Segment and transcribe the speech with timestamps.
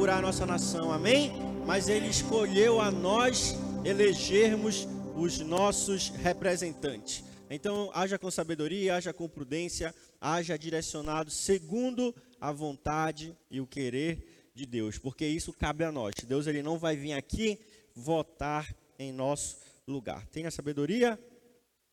[0.00, 1.30] procurar a nossa nação, amém?
[1.66, 7.22] Mas ele escolheu a nós elegermos os nossos representantes.
[7.50, 14.50] Então, haja com sabedoria, haja com prudência, haja direcionado segundo a vontade e o querer
[14.54, 16.14] de Deus, porque isso cabe a nós.
[16.26, 17.58] Deus ele não vai vir aqui
[17.94, 20.26] votar em nosso lugar.
[20.28, 21.20] Tenha sabedoria,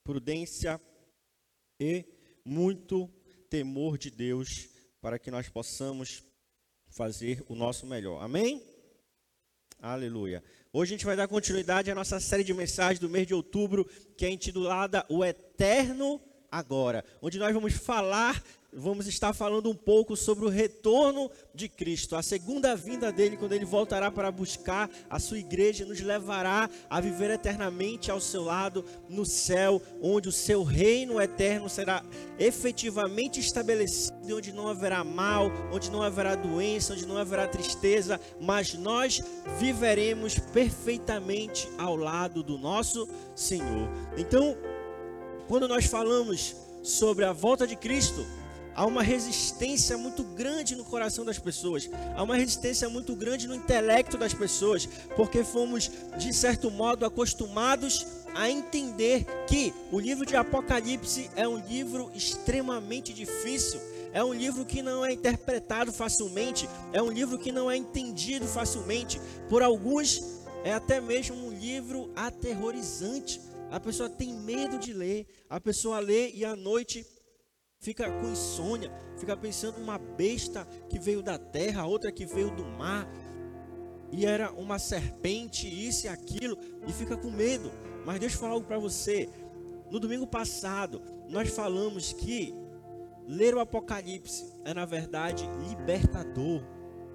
[0.06, 0.80] prudência
[1.78, 2.06] e
[2.46, 3.10] muito
[3.50, 4.70] temor de Deus
[5.02, 6.24] para que nós possamos
[6.98, 8.24] fazer o nosso melhor.
[8.24, 8.64] Amém?
[9.80, 10.44] Aleluia.
[10.74, 13.86] Hoje a gente vai dar continuidade à nossa série de mensagens do mês de outubro,
[14.18, 16.20] que é intitulada O Eterno
[16.52, 22.16] Agora, onde nós vamos falar vamos estar falando um pouco sobre o retorno de Cristo,
[22.16, 27.02] a segunda vinda dele, quando ele voltará para buscar a sua igreja, nos levará a
[27.02, 32.04] viver eternamente ao seu lado no céu, onde o seu reino eterno será
[32.38, 38.74] efetivamente estabelecido, onde não haverá mal, onde não haverá doença, onde não haverá tristeza, mas
[38.74, 39.24] nós
[39.58, 43.90] viveremos perfeitamente ao lado do nosso Senhor.
[44.18, 44.56] Então,
[45.48, 48.26] quando nós falamos sobre a volta de Cristo,
[48.76, 53.56] há uma resistência muito grande no coração das pessoas, há uma resistência muito grande no
[53.56, 60.36] intelecto das pessoas, porque fomos, de certo modo, acostumados a entender que o livro de
[60.36, 63.80] Apocalipse é um livro extremamente difícil.
[64.14, 68.48] É um livro que não é interpretado facilmente, é um livro que não é entendido
[68.48, 69.20] facilmente.
[69.50, 70.24] Por alguns,
[70.64, 73.42] é até mesmo um livro aterrorizante.
[73.70, 77.06] A pessoa tem medo de ler, a pessoa lê e à noite
[77.80, 82.66] fica com insônia, fica pensando uma besta que veio da terra, outra que veio do
[82.66, 83.08] mar,
[84.12, 87.72] e era uma serpente, isso e aquilo, e fica com medo.
[88.06, 89.30] Mas deixa eu falar algo para você.
[89.92, 92.54] No domingo passado, nós falamos que
[93.28, 96.64] ler o Apocalipse é, na verdade, libertador.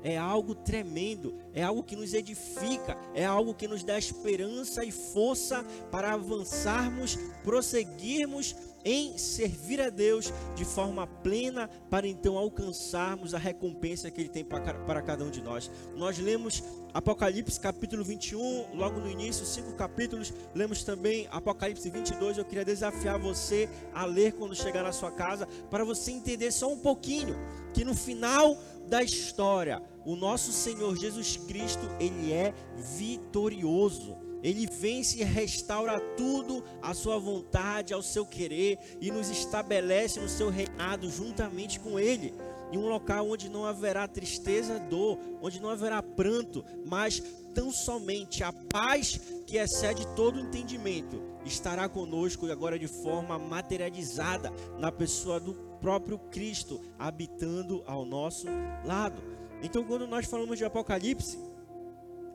[0.02, 4.90] É algo tremendo, é algo que nos edifica, é algo que nos dá esperança e
[4.90, 13.38] força para avançarmos, prosseguirmos em servir a Deus de forma plena, para então alcançarmos a
[13.38, 15.70] recompensa que Ele tem para cada um de nós.
[15.96, 16.62] Nós lemos
[16.94, 20.32] Apocalipse capítulo 21, logo no início, cinco capítulos.
[20.54, 22.36] Lemos também Apocalipse 22.
[22.36, 26.70] Eu queria desafiar você a ler quando chegar na sua casa, para você entender só
[26.70, 27.34] um pouquinho
[27.72, 34.31] que no final da história, o nosso Senhor Jesus Cristo, ele é vitorioso.
[34.42, 40.28] Ele vence e restaura tudo à sua vontade, ao seu querer e nos estabelece no
[40.28, 42.34] seu reinado juntamente com Ele.
[42.72, 47.22] Em um local onde não haverá tristeza, dor, onde não haverá pranto, mas
[47.54, 54.52] tão somente a paz que excede todo entendimento estará conosco e agora de forma materializada
[54.78, 58.46] na pessoa do próprio Cristo habitando ao nosso
[58.84, 59.22] lado.
[59.62, 61.38] Então, quando nós falamos de Apocalipse,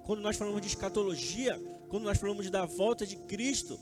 [0.05, 1.59] quando nós falamos de escatologia,
[1.89, 3.79] quando nós falamos da volta de Cristo,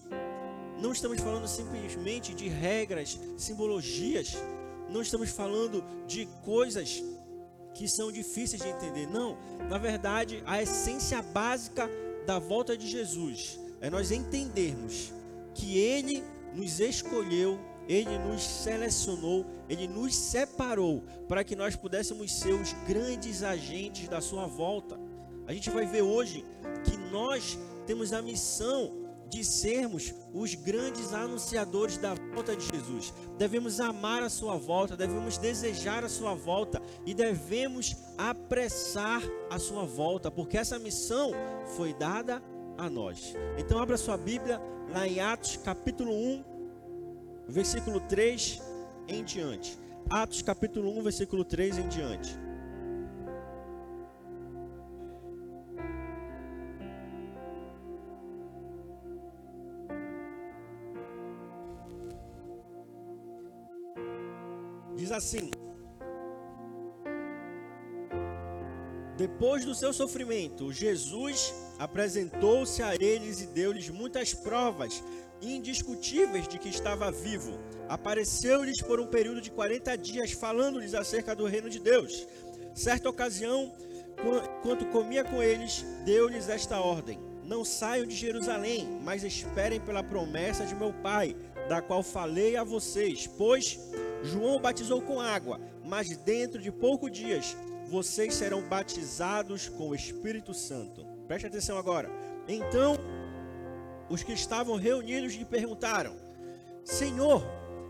[0.81, 4.35] não estamos falando simplesmente de regras, simbologias,
[4.89, 7.03] não estamos falando de coisas
[7.73, 9.07] que são difíceis de entender.
[9.07, 9.37] Não,
[9.69, 11.89] na verdade, a essência básica
[12.25, 15.13] da volta de Jesus é nós entendermos
[15.53, 16.23] que Ele
[16.53, 23.43] nos escolheu, Ele nos selecionou, Ele nos separou para que nós pudéssemos ser os grandes
[23.43, 24.99] agentes da Sua volta.
[25.47, 26.43] A gente vai ver hoje
[26.83, 33.13] que nós temos a missão de sermos os grandes anunciadores da volta de Jesus.
[33.37, 39.85] Devemos amar a sua volta, devemos desejar a sua volta e devemos apressar a sua
[39.85, 41.31] volta, porque essa missão
[41.75, 42.41] foi dada
[42.77, 43.33] a nós.
[43.57, 46.43] Então abra sua Bíblia lá em Atos capítulo 1,
[47.47, 48.61] versículo 3
[49.07, 49.77] em diante.
[50.09, 52.44] Atos capítulo 1, versículo 3 em diante.
[65.15, 65.49] Assim:
[69.17, 75.01] Depois do seu sofrimento, Jesus apresentou-se a eles e deu-lhes muitas provas
[75.41, 77.57] indiscutíveis de que estava vivo.
[77.87, 82.27] Apareceu-lhes por um período de 40 dias, falando-lhes acerca do reino de Deus.
[82.73, 83.73] Certa ocasião,
[84.61, 90.65] quando comia com eles, deu-lhes esta ordem: Não saiam de Jerusalém, mas esperem pela promessa
[90.65, 91.35] de meu Pai,
[91.67, 93.79] da qual falei a vocês, pois
[94.23, 97.55] João batizou com água, mas dentro de poucos dias
[97.87, 101.05] vocês serão batizados com o Espírito Santo.
[101.27, 102.09] Preste atenção agora.
[102.47, 102.97] Então,
[104.09, 106.15] os que estavam reunidos lhe perguntaram:
[106.83, 107.43] Senhor,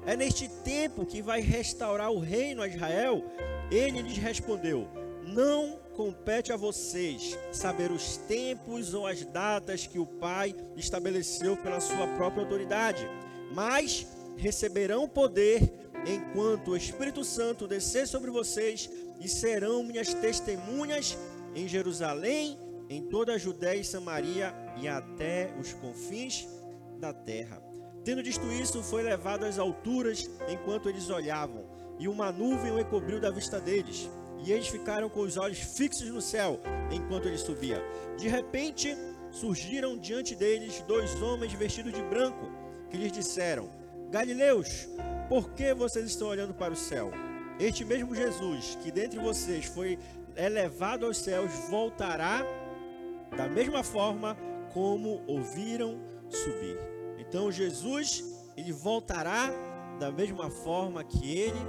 [0.05, 3.23] é neste tempo que vai restaurar o reino a Israel?
[3.71, 4.87] Ele lhes respondeu:
[5.23, 11.79] Não compete a vocês saber os tempos ou as datas que o Pai estabeleceu pela
[11.79, 13.07] sua própria autoridade,
[13.55, 14.05] mas
[14.35, 15.73] receberão poder
[16.05, 18.89] enquanto o Espírito Santo descer sobre vocês
[19.21, 21.17] e serão minhas testemunhas
[21.55, 22.59] em Jerusalém,
[22.89, 26.45] em toda a Judéia e Samaria e até os confins
[26.99, 27.63] da terra.
[28.03, 31.65] Tendo dito isso, foi levado às alturas enquanto eles olhavam,
[31.97, 34.09] e uma nuvem o encobriu da vista deles.
[34.43, 36.59] E eles ficaram com os olhos fixos no céu
[36.91, 37.81] enquanto ele subia.
[38.17, 38.95] De repente,
[39.31, 42.51] surgiram diante deles dois homens vestidos de branco,
[42.95, 43.69] que lhes disseram:
[44.09, 44.87] Galileus,
[45.27, 47.11] por que vocês estão olhando para o céu?
[47.59, 49.99] Este mesmo Jesus, que dentre vocês foi
[50.35, 52.41] elevado aos céus, voltará
[53.35, 54.37] da mesma forma
[54.73, 55.99] como ouviram
[56.29, 56.77] subir.
[57.17, 58.23] Então Jesus,
[58.55, 59.51] ele voltará
[59.99, 61.59] da mesma forma que ele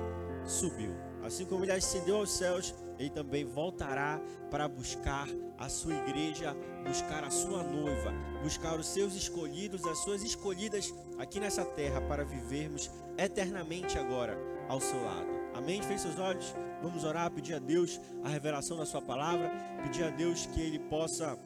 [0.45, 0.95] subiu.
[1.25, 4.21] Assim como ele ascendeu aos céus, ele também voltará
[4.51, 5.29] para buscar
[5.59, 6.57] a sua igreja,
[6.87, 8.13] buscar a sua noiva,
[8.43, 14.39] buscar os seus escolhidos, as suas escolhidas aqui nessa terra para vivermos eternamente agora
[14.69, 15.29] ao seu lado.
[15.55, 15.83] Amém?
[15.83, 16.55] Feche seus olhos.
[16.83, 19.51] Vamos orar, pedir a Deus a revelação da sua palavra,
[19.83, 21.39] pedir a Deus que ele possa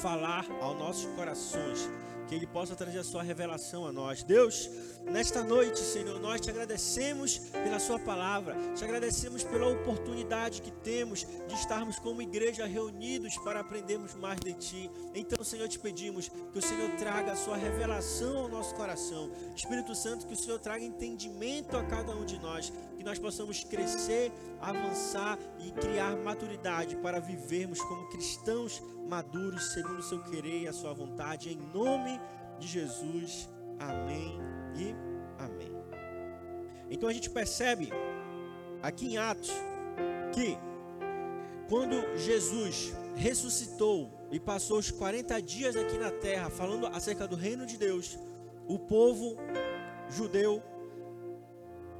[0.00, 1.88] falar aos nossos corações
[2.28, 4.22] que Ele possa trazer a sua revelação a nós.
[4.22, 4.68] Deus,
[5.10, 11.26] nesta noite, Senhor, nós te agradecemos pela Sua palavra, te agradecemos pela oportunidade que temos
[11.46, 14.90] de estarmos como igreja reunidos para aprendermos mais de Ti.
[15.14, 19.30] Então, Senhor, te pedimos que o Senhor traga a Sua revelação ao nosso coração.
[19.54, 23.64] Espírito Santo, que o Senhor traga entendimento a cada um de nós, que nós possamos
[23.64, 30.68] crescer, avançar e criar maturidade para vivermos como cristãos maduros segundo o seu querer e
[30.68, 32.20] a sua vontade, em nome
[32.58, 33.48] de Jesus.
[33.78, 34.94] Amém e
[35.38, 35.72] amém.
[36.90, 37.90] Então a gente percebe
[38.82, 39.52] aqui em Atos
[40.32, 40.56] que
[41.68, 47.66] quando Jesus ressuscitou e passou os 40 dias aqui na terra falando acerca do reino
[47.66, 48.18] de Deus,
[48.66, 49.36] o povo
[50.10, 50.62] judeu,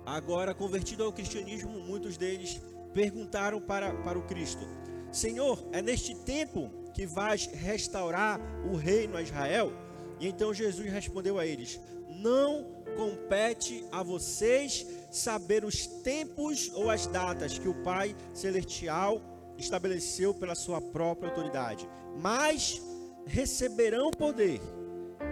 [0.07, 2.61] agora convertido ao cristianismo, muitos deles
[2.95, 4.67] perguntaram para, para o Cristo:
[5.13, 9.73] Senhor, é neste tempo que vais restaurar o reino a Israel?
[10.21, 12.65] E então Jesus respondeu a eles: Não
[12.97, 19.21] compete a vocês saber os tempos ou as datas que o Pai Celestial
[19.57, 22.83] estabeleceu pela sua própria autoridade, mas
[23.27, 24.61] receberão poder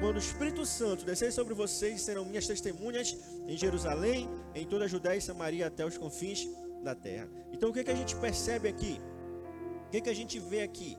[0.00, 4.88] quando o Espírito Santo descer sobre vocês, serão minhas testemunhas em Jerusalém, em toda a
[4.88, 6.46] Judéia e Samaria até os confins
[6.82, 7.28] da terra.
[7.52, 9.00] Então o que, que a gente percebe aqui?
[9.86, 10.98] O que, que a gente vê aqui?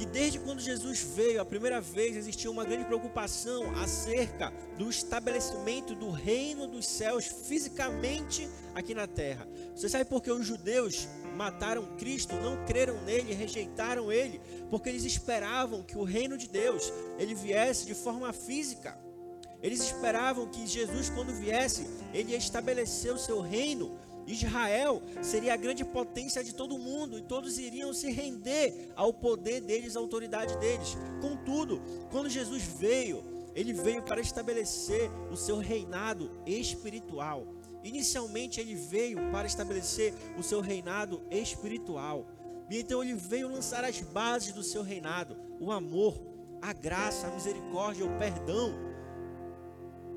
[0.00, 5.94] Que desde quando Jesus veio a primeira vez existia uma grande preocupação acerca do estabelecimento
[5.94, 9.46] do reino dos céus fisicamente aqui na terra.
[9.76, 11.06] Você sabe por que os judeus
[11.36, 14.40] mataram Cristo, não creram nele, rejeitaram ele?
[14.70, 18.98] Porque eles esperavam que o reino de Deus ele viesse de forma física.
[19.62, 23.98] Eles esperavam que Jesus, quando viesse, ele ia estabelecer o seu reino
[24.32, 29.60] Israel seria a grande potência de todo mundo e todos iriam se render ao poder
[29.60, 30.96] deles, à autoridade deles.
[31.20, 33.24] Contudo, quando Jesus veio,
[33.54, 37.46] ele veio para estabelecer o seu reinado espiritual.
[37.82, 42.26] Inicialmente, ele veio para estabelecer o seu reinado espiritual.
[42.68, 46.20] E então, ele veio lançar as bases do seu reinado: o amor,
[46.62, 48.72] a graça, a misericórdia, o perdão.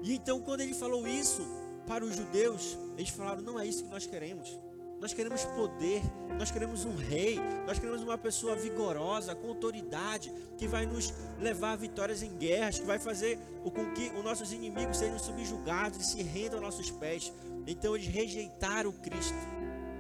[0.04, 1.42] E então, quando ele falou isso,
[1.86, 4.58] para os judeus, eles falaram: não é isso que nós queremos.
[5.04, 6.02] Nós queremos poder,
[6.40, 7.38] nós queremos um rei,
[7.68, 12.80] nós queremos uma pessoa vigorosa, com autoridade, que vai nos levar a vitórias em guerras,
[12.80, 16.90] que vai fazer com que os nossos inimigos sejam subjugados e se rendam aos nossos
[16.90, 17.34] pés.
[17.68, 19.36] Então eles rejeitaram Cristo,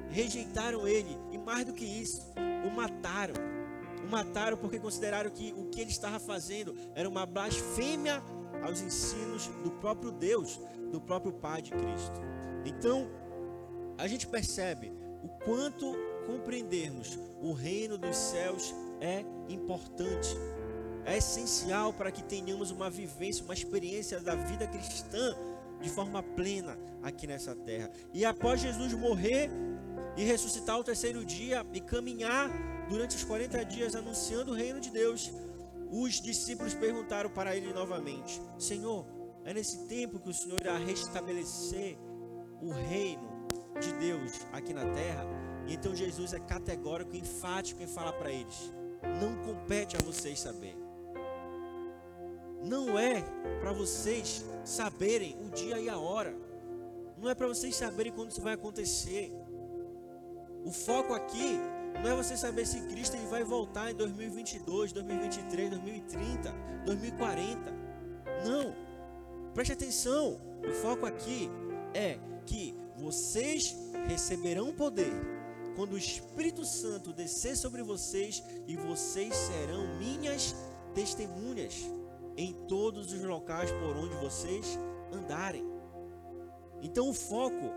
[0.09, 2.21] rejeitaram ele, e mais do que isso,
[2.65, 3.35] o mataram.
[4.05, 8.23] O mataram porque consideraram que o que ele estava fazendo era uma blasfêmia
[8.63, 10.60] aos ensinos do próprio Deus,
[10.91, 12.20] do próprio Pai de Cristo.
[12.65, 13.10] Então,
[13.98, 14.91] a gente percebe
[15.24, 20.29] o quanto compreendermos o reino dos céus é importante.
[21.05, 25.36] É essencial para que tenhamos uma vivência, uma experiência da vida cristã
[25.82, 27.91] de forma plena aqui nessa terra.
[28.13, 29.50] E após Jesus morrer
[30.15, 32.50] e ressuscitar o terceiro dia e caminhar
[32.88, 35.32] durante os 40 dias anunciando o reino de Deus,
[36.01, 39.05] os discípulos perguntaram para ele novamente: Senhor,
[39.45, 41.97] é nesse tempo que o Senhor irá restabelecer
[42.62, 43.47] o reino
[43.79, 45.23] de Deus aqui na terra?
[45.67, 48.73] E então Jesus é categórico, enfático em falar para eles:
[49.21, 50.75] Não compete a vocês saber.
[52.63, 53.21] Não é
[53.59, 56.35] para vocês saberem o dia e a hora.
[57.17, 59.31] Não é para vocês saberem quando isso vai acontecer.
[60.65, 61.59] O foco aqui
[62.01, 66.51] Não é você saber se Cristo ele vai voltar em 2022, 2023, 2030,
[66.85, 67.71] 2040.
[68.45, 68.75] Não.
[69.53, 70.39] Preste atenção.
[70.67, 71.50] O foco aqui
[71.93, 73.75] é que vocês
[74.07, 75.13] receberão poder
[75.75, 80.55] quando o Espírito Santo descer sobre vocês e vocês serão minhas
[80.93, 81.75] testemunhas
[82.38, 84.77] em todos os locais por onde vocês
[85.12, 85.63] andarem.
[86.81, 87.71] Então o foco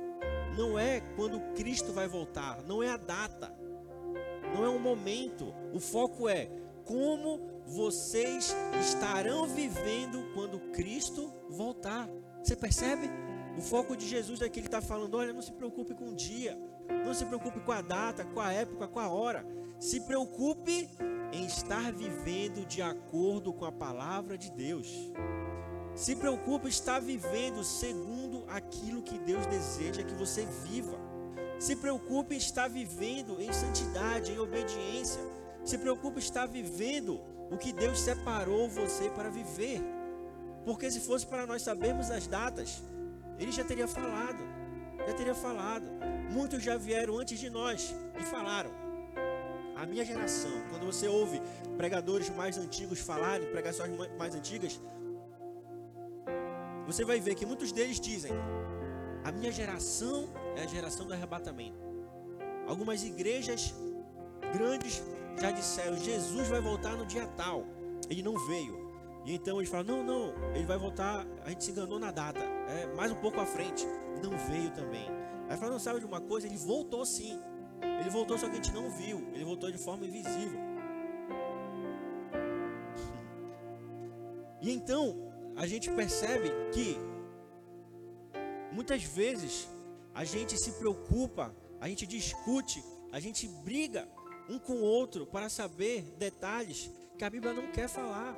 [0.57, 3.53] não é quando Cristo vai voltar, não é a data,
[4.57, 5.53] não é um momento.
[5.73, 6.49] O foco é
[6.85, 12.09] como vocês estarão vivendo quando Cristo voltar.
[12.43, 13.11] Você percebe?
[13.59, 16.15] O foco de Jesus é que ele está falando: olha, não se preocupe com o
[16.15, 16.59] dia,
[17.05, 19.45] não se preocupe com a data, com a época, com a hora.
[19.79, 20.89] Se preocupe
[21.33, 25.13] em estar vivendo de acordo com a palavra de Deus.
[25.95, 31.06] Se preocupe em estar vivendo segundo aquilo que Deus deseja que você viva.
[31.59, 35.21] Se preocupe em estar vivendo em santidade, em obediência.
[35.65, 37.21] Se preocupe em estar vivendo
[37.51, 39.81] o que Deus separou você para viver.
[40.65, 42.83] Porque se fosse para nós sabermos as datas,
[43.39, 44.43] ele já teria falado.
[45.07, 45.87] Já teria falado.
[46.31, 48.71] Muitos já vieram antes de nós e falaram.
[49.77, 51.41] A minha geração, quando você ouve
[51.77, 54.81] pregadores mais antigos falarem, pregações mais antigas,
[56.87, 58.33] você vai ver que muitos deles dizem:
[59.23, 61.79] A minha geração é a geração do arrebatamento.
[62.67, 63.75] Algumas igrejas
[64.53, 65.03] grandes
[65.41, 67.65] já disseram: Jesus vai voltar no dia tal.
[68.09, 68.87] Ele não veio.
[69.25, 71.27] E então eles falam: Não, não, ele vai voltar.
[71.45, 72.41] A gente se enganou na data.
[72.41, 73.87] É mais um pouco à frente.
[74.23, 75.07] Não veio também.
[75.49, 76.47] Aí fala, não sabe de uma coisa?
[76.47, 77.39] Ele voltou sim.
[78.01, 79.19] Ele voltou, só que a gente não viu.
[79.33, 80.61] Ele voltou de forma invisível.
[84.61, 85.17] E então,
[85.55, 86.97] a gente percebe que
[88.73, 89.69] muitas vezes
[90.17, 92.83] a gente se preocupa, a gente discute,
[93.13, 94.09] a gente briga
[94.49, 98.35] um com o outro para saber detalhes que a Bíblia não quer falar.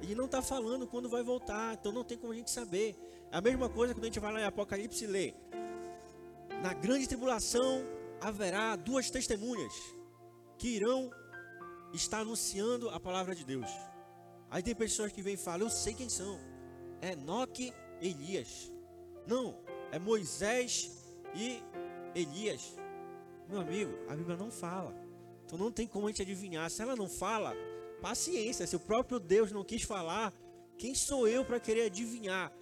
[0.00, 2.96] Ele não está falando quando vai voltar, então não tem como a gente saber.
[3.30, 5.34] É a mesma coisa quando a gente vai lá em Apocalipse e lê.
[6.62, 7.84] Na grande tribulação
[8.18, 9.74] haverá duas testemunhas
[10.56, 11.10] que irão
[11.92, 13.70] estar anunciando a palavra de Deus.
[14.50, 16.40] Aí tem pessoas que vêm e falam, eu sei quem são.
[17.02, 18.72] É Enoque e Elias.
[19.26, 19.58] Não,
[19.90, 21.01] é Moisés
[21.34, 21.62] e
[22.14, 22.74] Elias.
[23.48, 24.94] Meu amigo, a Bíblia não fala.
[25.44, 26.70] Então não tem como a gente adivinhar.
[26.70, 27.54] Se ela não fala,
[28.00, 28.66] paciência.
[28.66, 30.32] Se o próprio Deus não quis falar,
[30.78, 32.52] quem sou eu para querer adivinhar?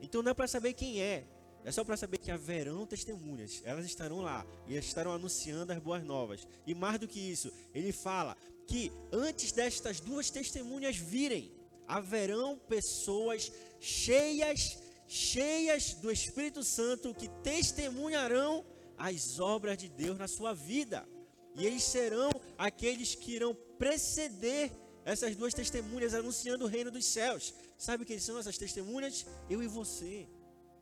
[0.00, 1.26] Então não é para saber quem é.
[1.64, 6.02] É só para saber que haverão testemunhas, elas estarão lá e estarão anunciando as boas
[6.02, 6.46] novas.
[6.66, 8.36] E mais do que isso, ele fala
[8.66, 11.52] que antes destas duas testemunhas virem,
[11.86, 14.78] haverão pessoas cheias,
[15.12, 18.64] cheias do Espírito Santo que testemunharão
[18.96, 21.06] as obras de Deus na sua vida.
[21.54, 24.72] E eles serão aqueles que irão preceder
[25.04, 27.52] essas duas testemunhas anunciando o reino dos céus.
[27.76, 29.26] Sabe quem são essas testemunhas?
[29.50, 30.26] Eu e você.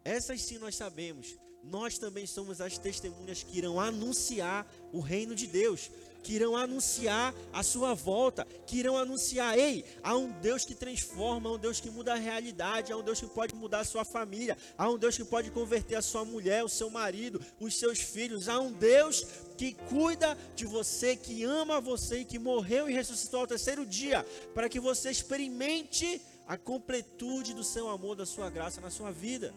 [0.05, 1.37] Essas sim nós sabemos.
[1.63, 5.91] Nós também somos as testemunhas que irão anunciar o reino de Deus,
[6.23, 11.49] que irão anunciar a sua volta, que irão anunciar: ei, há um Deus que transforma,
[11.49, 14.05] há um Deus que muda a realidade, há um Deus que pode mudar a sua
[14.05, 17.99] família, há um Deus que pode converter a sua mulher, o seu marido, os seus
[17.99, 19.25] filhos, há um Deus
[19.57, 24.25] que cuida de você, que ama você e que morreu e ressuscitou ao terceiro dia,
[24.55, 29.55] para que você experimente a completude do seu amor, da sua graça na sua vida.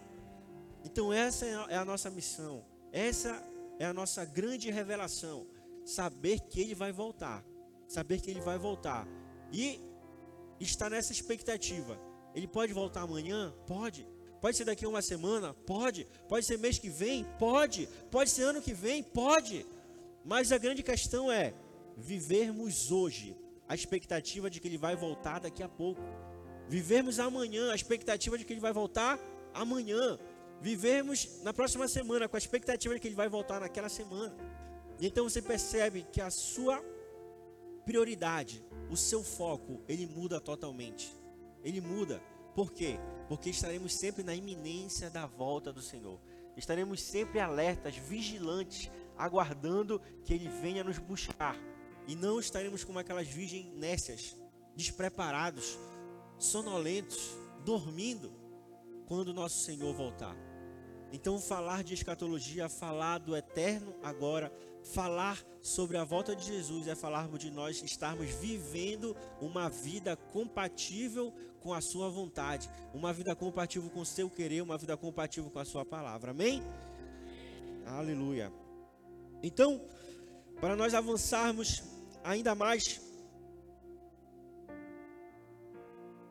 [0.83, 3.41] Então, essa é a nossa missão, essa
[3.79, 5.47] é a nossa grande revelação.
[5.85, 7.43] Saber que Ele vai voltar,
[7.87, 9.07] saber que Ele vai voltar
[9.51, 9.79] e
[10.59, 11.99] estar nessa expectativa.
[12.33, 13.53] Ele pode voltar amanhã?
[13.67, 14.07] Pode.
[14.41, 15.53] Pode ser daqui a uma semana?
[15.53, 16.07] Pode.
[16.27, 17.25] Pode ser mês que vem?
[17.39, 17.87] Pode.
[18.11, 19.03] Pode ser ano que vem?
[19.03, 19.65] Pode.
[20.25, 21.53] Mas a grande questão é
[21.95, 23.37] vivermos hoje
[23.67, 26.01] a expectativa de que Ele vai voltar daqui a pouco.
[26.67, 29.19] Vivermos amanhã a expectativa de que Ele vai voltar
[29.53, 30.17] amanhã
[30.63, 34.33] vivemos na próxima semana com a expectativa de que ele vai voltar naquela semana.
[34.97, 36.81] E então você percebe que a sua
[37.85, 41.13] prioridade, o seu foco, ele muda totalmente.
[41.65, 42.23] Ele muda.
[42.55, 42.97] Por quê?
[43.27, 46.17] Porque estaremos sempre na iminência da volta do Senhor.
[46.55, 51.57] Estaremos sempre alertas, vigilantes, aguardando que ele venha nos buscar.
[52.07, 54.37] E não estaremos como aquelas virgens nécias,
[54.77, 55.77] despreparados,
[56.37, 57.19] sonolentos,
[57.65, 58.31] dormindo
[59.07, 60.52] quando nosso Senhor voltar.
[61.13, 64.51] Então, falar de escatologia, falar do eterno agora,
[64.83, 71.31] falar sobre a volta de Jesus é falarmos de nós estarmos vivendo uma vida compatível
[71.61, 75.59] com a sua vontade, uma vida compatível com o seu querer, uma vida compatível com
[75.59, 76.31] a sua palavra.
[76.31, 76.61] Amém?
[77.85, 78.51] Aleluia.
[79.41, 79.79] Então,
[80.63, 81.83] Para nós avançarmos
[82.23, 83.01] ainda mais,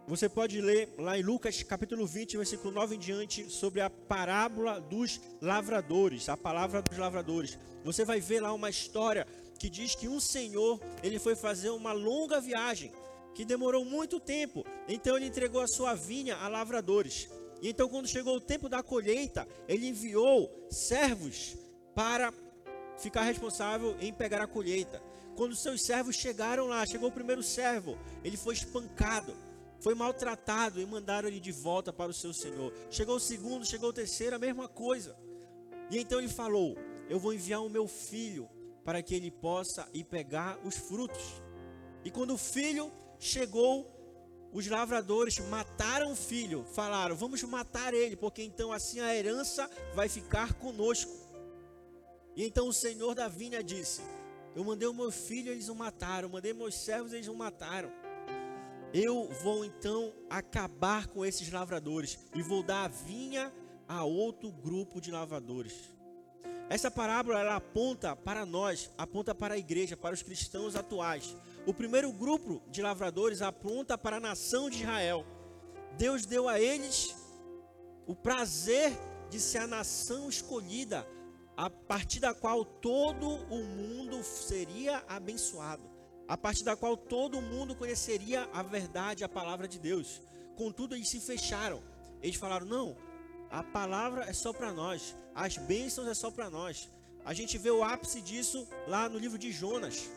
[0.07, 4.81] você pode ler lá em Lucas capítulo 20, versículo 9 em diante, sobre a parábola
[4.81, 7.59] dos lavradores, a palavra dos lavradores.
[7.85, 9.27] Você vai ver lá uma história
[9.59, 12.93] que diz que um senhor, ele foi fazer uma longa viagem,
[13.33, 14.65] que demorou muito tempo.
[14.89, 17.29] Então ele entregou a sua vinha a lavradores.
[17.61, 21.57] E então quando chegou o tempo da colheita, ele enviou servos
[21.95, 22.35] para
[22.99, 25.01] ficar responsável em pegar a colheita.
[25.37, 29.35] Quando seus servos chegaram lá, chegou o primeiro servo, ele foi espancado,
[29.83, 32.73] foi maltratado e mandaram ele de volta para o seu senhor.
[32.89, 35.17] Chegou o segundo, chegou o terceiro, a mesma coisa.
[35.91, 36.77] E então ele falou:
[37.11, 38.49] Eu vou enviar o meu filho
[38.85, 41.43] para que ele possa ir pegar os frutos.
[42.05, 43.91] E quando o filho chegou,
[44.53, 50.09] os lavradores mataram o filho, falaram: Vamos matar ele, porque então assim a herança vai
[50.09, 51.11] ficar conosco.
[52.37, 54.01] E então o senhor da vinha disse:
[54.55, 56.29] Eu mandei o meu filho, eles o mataram.
[56.29, 57.91] Mandei meus servos, eles o mataram.
[58.95, 63.53] Eu vou então acabar com esses lavradores e vou dar a vinha
[63.89, 65.75] a outro grupo de lavradores.
[66.69, 71.37] Essa parábola ela aponta para nós, aponta para a igreja, para os cristãos atuais.
[71.67, 75.25] O primeiro grupo de lavradores aponta para a nação de Israel.
[75.97, 77.15] Deus deu a eles
[78.07, 78.93] o prazer
[79.31, 81.07] de ser a nação escolhida,
[81.57, 85.83] a partir da qual todo o mundo seria abençoado,
[86.29, 90.23] a partir da qual todo mundo conheceria a verdade, a palavra de Deus.
[90.57, 91.83] Contudo, eles se fecharam.
[92.23, 92.97] Eles falaram: não,
[93.51, 96.91] a palavra é só para nós, as bênçãos é só para nós.
[97.25, 100.11] A gente vê o ápice disso lá no livro de Jonas,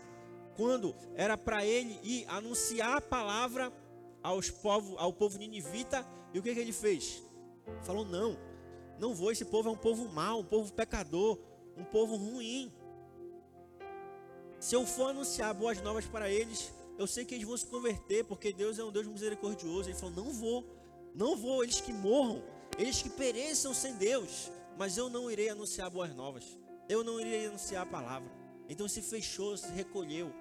[0.56, 3.72] quando era para ele ir anunciar a palavra
[4.24, 7.24] aos povo, ao povo ninivita, e o que, que ele fez?
[7.84, 8.38] Falou: não,
[9.00, 11.40] não vou, esse povo é um povo mau, um povo pecador,
[11.78, 12.72] um povo ruim.
[14.66, 18.26] Se eu for anunciar boas novas para eles, eu sei que eles vão se converter,
[18.26, 19.90] porque Deus é um Deus misericordioso.
[19.92, 20.66] Ele falou: não vou,
[21.14, 22.42] não vou, eles que morram.
[22.76, 26.58] Eles que pereçam sem Deus, mas eu não irei anunciar boas novas.
[26.90, 28.28] Eu não irei anunciar a palavra.
[28.68, 30.34] Então se fechou, se recolheu.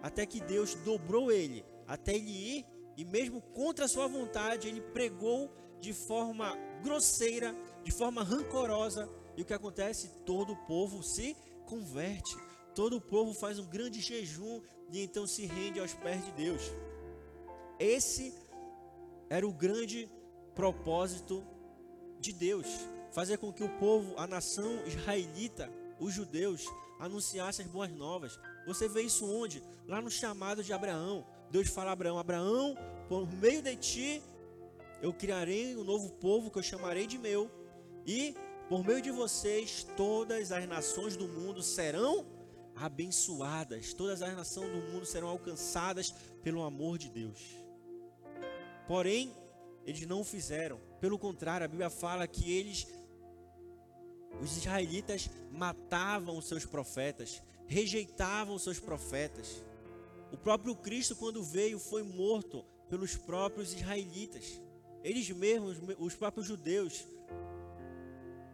[0.00, 4.80] Até que Deus dobrou ele, até ele ir, e mesmo contra a sua vontade, ele
[4.80, 9.10] pregou de forma grosseira, de forma rancorosa.
[9.36, 10.22] E o que acontece?
[10.24, 12.36] Todo o povo se converte.
[12.74, 14.60] Todo o povo faz um grande jejum
[14.90, 16.62] e então se rende aos pés de Deus.
[17.78, 18.34] Esse
[19.30, 20.10] era o grande
[20.54, 21.44] propósito
[22.20, 22.66] de Deus,
[23.12, 26.66] fazer com que o povo, a nação israelita, os judeus,
[26.98, 28.38] anunciassem as boas novas.
[28.66, 29.62] Você vê isso onde?
[29.86, 31.26] Lá no chamado de Abraão.
[31.50, 32.76] Deus fala a Abraão: Abraão,
[33.08, 34.22] por meio de ti,
[35.02, 37.50] eu criarei um novo povo que eu chamarei de meu,
[38.06, 38.34] e
[38.68, 42.33] por meio de vocês, todas as nações do mundo serão
[42.76, 47.38] abençoadas, todas as nações do mundo serão alcançadas pelo amor de Deus.
[48.86, 49.34] Porém,
[49.84, 50.80] eles não o fizeram.
[51.00, 52.86] Pelo contrário, a Bíblia fala que eles,
[54.40, 59.64] os israelitas, matavam os seus profetas, rejeitavam os seus profetas.
[60.32, 64.60] O próprio Cristo, quando veio, foi morto pelos próprios israelitas.
[65.02, 67.06] Eles mesmos, os próprios judeus,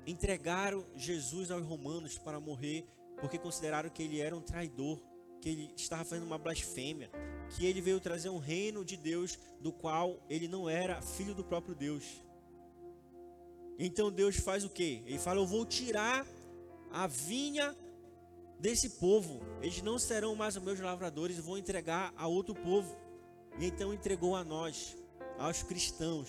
[0.06, 2.86] entregaram Jesus aos romanos para morrer,
[3.20, 5.00] porque consideraram que ele era um traidor
[5.40, 7.10] que ele estava fazendo uma blasfêmia,
[7.50, 11.42] que ele veio trazer um reino de Deus do qual ele não era filho do
[11.42, 12.04] próprio Deus.
[13.78, 15.02] Então Deus faz o que?
[15.06, 16.26] Ele fala: Eu vou tirar
[16.92, 17.74] a vinha
[18.58, 22.94] desse povo, eles não serão mais os meus lavradores, vou entregar a outro povo.
[23.58, 24.96] E então entregou a nós,
[25.38, 26.28] aos cristãos,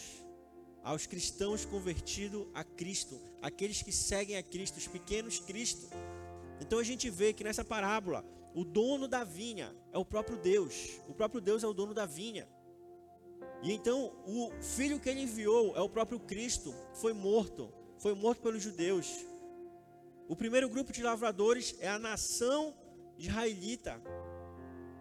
[0.81, 5.87] aos cristãos convertidos a Cristo, aqueles que seguem a Cristo, os pequenos Cristo.
[6.61, 10.99] Então a gente vê que nessa parábola o dono da vinha é o próprio Deus.
[11.07, 12.47] O próprio Deus é o dono da vinha.
[13.63, 18.41] E então o filho que ele enviou é o próprio Cristo, foi morto, foi morto
[18.41, 19.07] pelos judeus.
[20.27, 22.75] O primeiro grupo de lavradores é a nação
[23.17, 24.01] israelita.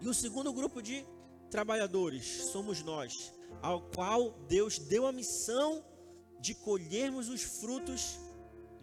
[0.01, 1.07] E o segundo grupo de
[1.51, 5.85] trabalhadores somos nós, ao qual Deus deu a missão
[6.41, 8.19] de colhermos os frutos,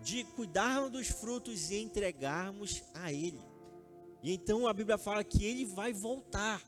[0.07, 3.41] de cuidarmos dos frutos e entregarmos a Ele.
[4.23, 6.61] E então a Bíblia fala que ele vai voltar,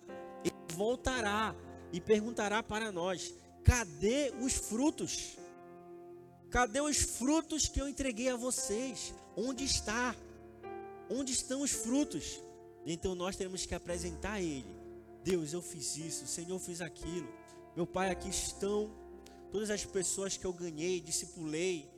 [0.43, 1.56] ele voltará
[1.93, 5.38] e perguntará para nós: cadê os frutos?
[6.49, 9.13] Cadê os frutos que eu entreguei a vocês?
[9.38, 10.13] Onde está?
[11.10, 12.43] Onde estão os frutos?
[12.86, 14.75] Então nós temos que apresentar a Ele:
[15.23, 17.32] Deus, eu fiz isso, Senhor, eu fiz aquilo.
[17.73, 18.91] Meu Pai, aqui estão
[19.49, 21.89] todas as pessoas que eu ganhei, discipulei,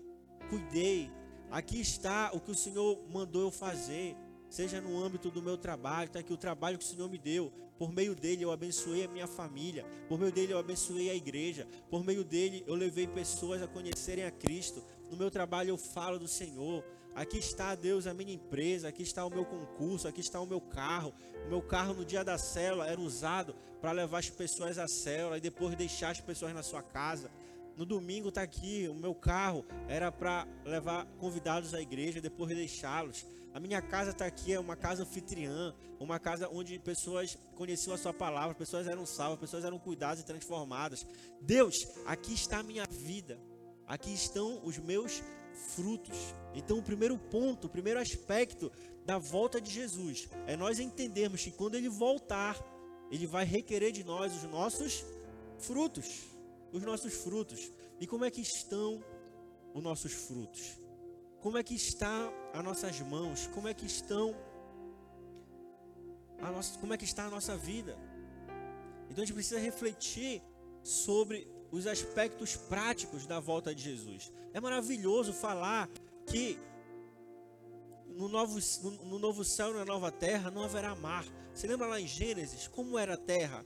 [0.47, 1.09] cuidei.
[1.51, 4.15] Aqui está o que o Senhor mandou eu fazer.
[4.49, 7.51] seja no âmbito do meu trabalho, tá aqui o trabalho que o Senhor me deu.
[7.77, 11.67] Por meio dele eu abençoei a minha família, por meio dele eu abençoei a igreja,
[11.89, 14.81] por meio dele eu levei pessoas a conhecerem a Cristo.
[15.09, 16.85] No meu trabalho eu falo do Senhor.
[17.13, 20.61] Aqui está, Deus, a minha empresa, aqui está o meu concurso, aqui está o meu
[20.61, 21.13] carro.
[21.45, 25.37] O meu carro no dia da célula era usado para levar as pessoas à célula
[25.37, 27.29] e depois deixar as pessoas na sua casa.
[27.77, 33.25] No domingo está aqui, o meu carro era para levar convidados à igreja depois deixá-los.
[33.53, 37.97] A minha casa está aqui, é uma casa anfitriã, uma casa onde pessoas conheciam a
[37.97, 41.05] sua palavra, pessoas eram salvas, pessoas eram cuidadas e transformadas.
[41.41, 43.39] Deus, aqui está a minha vida,
[43.85, 45.21] aqui estão os meus
[45.75, 46.33] frutos.
[46.53, 48.71] Então, o primeiro ponto, o primeiro aspecto
[49.05, 52.57] da volta de Jesus é nós entendermos que quando ele voltar,
[53.11, 55.03] ele vai requerer de nós os nossos
[55.59, 56.30] frutos.
[56.71, 57.71] Os nossos frutos.
[57.99, 59.03] E como é que estão
[59.73, 60.79] os nossos frutos?
[61.41, 63.47] Como é que está as nossas mãos?
[63.47, 64.35] Como é que estão
[66.39, 67.97] a nossa, como é que está a nossa vida?
[69.09, 70.41] Então a gente precisa refletir
[70.83, 74.31] sobre os aspectos práticos da volta de Jesus.
[74.53, 75.89] É maravilhoso falar
[76.25, 76.57] que
[78.07, 81.25] no novo, no, no novo céu e na nova terra não haverá mar.
[81.53, 83.65] Você lembra lá em Gênesis como era a terra?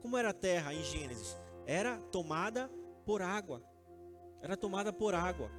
[0.00, 1.36] Como era a terra em Gênesis?
[1.66, 2.70] Era tomada
[3.04, 3.62] por água.
[4.40, 5.50] Era tomada por água.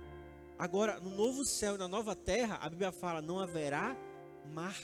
[0.58, 3.96] Agora, no novo céu e na nova terra, a Bíblia fala: não haverá
[4.54, 4.78] mar.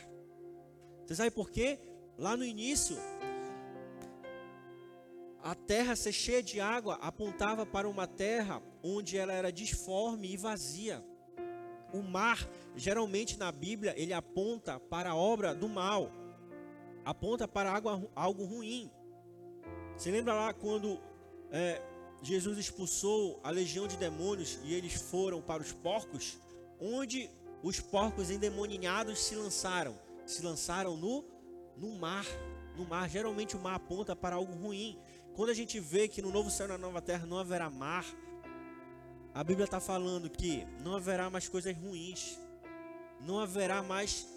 [1.06, 1.80] Você sabe por quê?
[2.18, 2.98] Lá no início,
[5.42, 10.38] a terra ser cheia de água apontava para uma terra onde ela era disforme e
[10.38, 11.04] vazia.
[11.94, 12.38] O mar,
[12.76, 16.12] geralmente na Bíblia, ele aponta para a obra do mal,
[17.04, 18.90] aponta para algo, algo ruim.
[19.98, 21.00] Você lembra lá quando
[21.54, 21.82] é,
[22.22, 26.38] Jesus expulsou a legião de demônios e eles foram para os porcos,
[26.80, 27.30] onde
[27.62, 31.32] os porcos endemoninhados se lançaram, se lançaram no
[31.78, 32.26] no mar,
[32.76, 33.10] no mar.
[33.10, 34.98] Geralmente o mar aponta para algo ruim.
[35.36, 38.06] Quando a gente vê que no novo céu na nova terra não haverá mar,
[39.34, 42.38] a Bíblia está falando que não haverá mais coisas ruins,
[43.22, 44.28] não haverá mais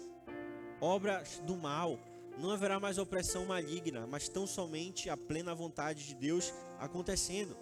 [0.81, 1.99] obras do mal,
[2.37, 7.57] não haverá mais opressão maligna, mas tão somente a plena vontade de Deus acontecendo.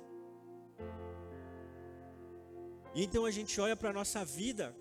[2.93, 4.75] E então a gente olha para a nossa vida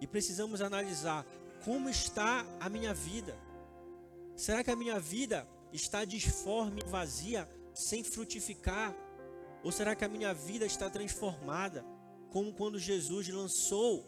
[0.00, 1.26] e precisamos analisar
[1.64, 3.36] como está a minha vida.
[4.34, 8.94] Será que a minha vida está disforme, vazia, sem frutificar?
[9.62, 11.84] Ou será que a minha vida está transformada,
[12.30, 14.06] como quando Jesus lançou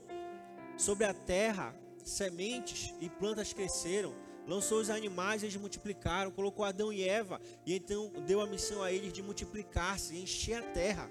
[0.79, 4.15] sobre a terra sementes e plantas cresceram,
[4.47, 8.93] lançou os animais eles multiplicaram, colocou Adão e Eva e então deu a missão a
[8.93, 11.11] eles de multiplicar-se, encher a terra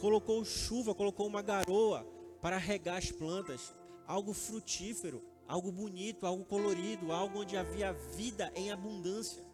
[0.00, 2.06] colocou chuva, colocou uma garoa
[2.40, 3.74] para regar as plantas,
[4.06, 9.44] algo frutífero, algo bonito, algo colorido, algo onde havia vida em abundância.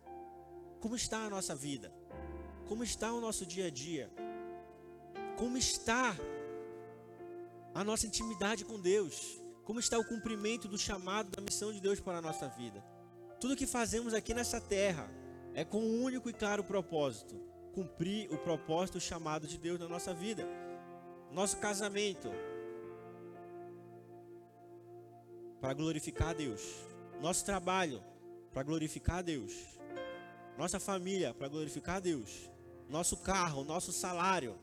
[0.81, 1.93] Como está a nossa vida?
[2.69, 4.11] Como está o nosso dia a dia?
[5.37, 6.17] Como está
[7.75, 9.41] a nossa intimidade com Deus?
[9.67, 12.85] Como está o cumprimento do chamado da missão de Deus para a nossa vida?
[13.41, 15.11] Tudo que fazemos aqui nessa terra
[15.55, 17.35] é com um único e claro propósito:
[17.75, 20.47] cumprir o propósito, chamado de Deus na nossa vida.
[21.33, 22.31] Nosso casamento
[25.61, 26.63] para glorificar a Deus.
[27.21, 28.01] Nosso trabalho
[28.53, 29.53] para glorificar a Deus.
[30.57, 32.49] Nossa família para glorificar a Deus.
[32.89, 34.57] Nosso carro, nosso salário,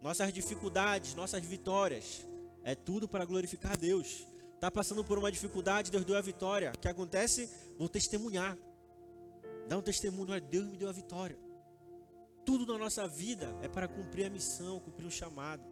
[0.00, 2.24] nossas dificuldades, nossas vitórias,
[2.64, 4.26] é tudo para glorificar a Deus.
[4.60, 6.72] Tá passando por uma dificuldade, Deus deu a vitória.
[6.74, 7.50] O que acontece?
[7.78, 8.56] Vou testemunhar.
[9.68, 11.38] Dá um testemunho, Deus me deu a vitória.
[12.44, 15.64] Tudo na nossa vida é para cumprir a missão, cumprir o chamado.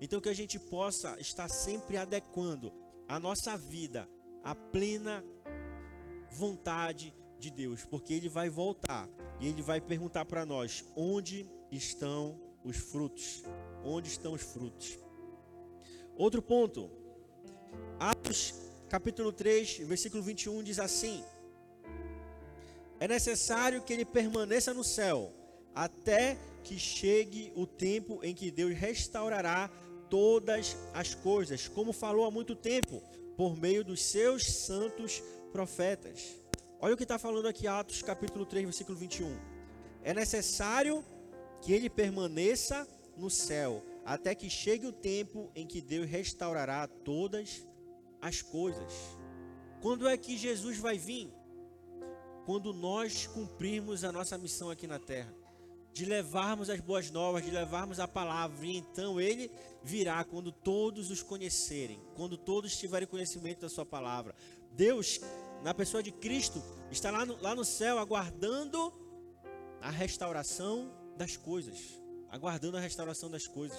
[0.00, 2.72] Então que a gente possa estar sempre adequando
[3.08, 4.08] a nossa vida
[4.42, 5.24] à plena
[6.30, 9.08] vontade de Deus, porque ele vai voltar
[9.40, 13.42] e ele vai perguntar para nós: onde estão os frutos?
[13.84, 14.98] Onde estão os frutos?
[16.20, 16.90] Outro ponto.
[17.98, 18.52] Atos
[18.90, 21.24] capítulo 3, versículo 21 diz assim:
[22.98, 25.32] É necessário que ele permaneça no céu
[25.74, 29.70] até que chegue o tempo em que Deus restaurará
[30.10, 33.02] todas as coisas, como falou há muito tempo,
[33.34, 36.36] por meio dos seus santos profetas.
[36.82, 39.34] Olha o que está falando aqui, Atos capítulo 3, versículo 21.
[40.02, 41.02] É necessário
[41.62, 47.66] que ele permaneça no céu, até que chegue o tempo em que Deus restaurará todas
[48.20, 48.92] as coisas.
[49.80, 51.32] Quando é que Jesus vai vir?
[52.44, 55.40] Quando nós cumprirmos a nossa missão aqui na terra
[55.92, 59.50] de levarmos as boas novas, de levarmos a palavra, e então ele
[59.82, 64.34] virá quando todos os conhecerem, quando todos tiverem conhecimento da sua palavra.
[64.72, 65.20] Deus,
[65.62, 68.92] na pessoa de Cristo, está lá no, lá no céu aguardando
[69.80, 71.99] a restauração das coisas,
[72.30, 73.78] aguardando a restauração das coisas.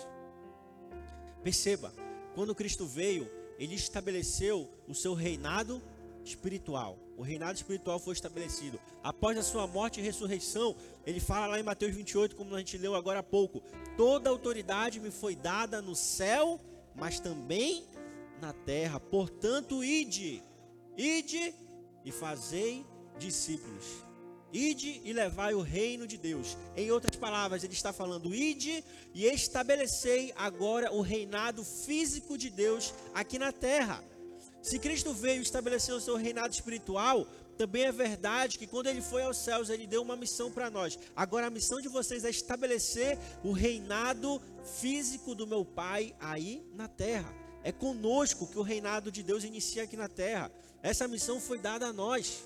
[1.43, 1.93] Perceba,
[2.35, 5.81] quando Cristo veio, ele estabeleceu o seu reinado
[6.23, 6.97] espiritual.
[7.17, 8.79] O reinado espiritual foi estabelecido.
[9.03, 12.77] Após a sua morte e ressurreição, ele fala lá em Mateus 28, como a gente
[12.77, 13.61] leu agora há pouco:
[13.97, 16.59] Toda autoridade me foi dada no céu,
[16.95, 17.85] mas também
[18.39, 18.99] na terra.
[18.99, 20.41] Portanto, ide,
[20.97, 21.53] ide
[22.03, 22.85] e fazei
[23.17, 24.10] discípulos.
[24.53, 26.57] Ide e levai o reino de Deus.
[26.75, 28.83] Em outras palavras, ele está falando: ide
[29.13, 34.03] e estabelecei agora o reinado físico de Deus aqui na terra.
[34.61, 37.25] Se Cristo veio estabelecer o seu reinado espiritual,
[37.57, 40.97] também é verdade que quando ele foi aos céus, ele deu uma missão para nós.
[41.15, 44.41] Agora, a missão de vocês é estabelecer o reinado
[44.79, 47.33] físico do meu Pai aí na terra.
[47.63, 50.51] É conosco que o reinado de Deus inicia aqui na terra.
[50.81, 52.43] Essa missão foi dada a nós.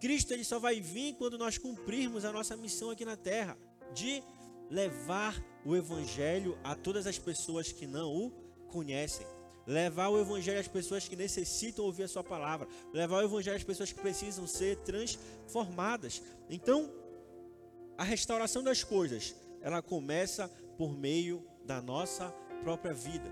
[0.00, 3.56] Cristo ele só vai vir quando nós cumprirmos a nossa missão aqui na terra
[3.92, 4.22] de
[4.70, 5.34] levar
[5.64, 8.30] o evangelho a todas as pessoas que não o
[8.68, 9.26] conhecem.
[9.66, 13.62] Levar o evangelho às pessoas que necessitam ouvir a sua palavra, levar o evangelho às
[13.62, 16.22] pessoas que precisam ser transformadas.
[16.48, 16.90] Então,
[17.98, 22.30] a restauração das coisas, ela começa por meio da nossa
[22.62, 23.30] própria vida.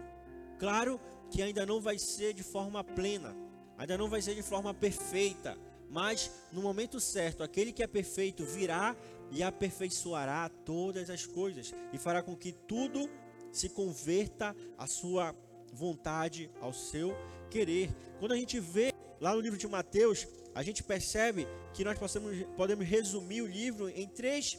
[0.59, 1.01] Claro
[1.31, 3.35] que ainda não vai ser de forma plena,
[3.77, 5.57] ainda não vai ser de forma perfeita,
[5.91, 8.97] mas no momento certo, aquele que é perfeito virá
[9.31, 13.09] e aperfeiçoará todas as coisas e fará com que tudo
[13.53, 15.35] se converta à sua
[15.73, 17.15] vontade, ao seu
[17.51, 17.91] querer.
[18.19, 22.37] Quando a gente vê lá no livro de Mateus, a gente percebe que nós possamos,
[22.57, 24.59] podemos resumir o livro em três,